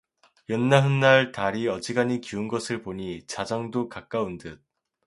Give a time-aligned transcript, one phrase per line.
[0.49, 4.65] 열나흗날 달이 어지간히 기운것을 보니 자정도 가까운 듯.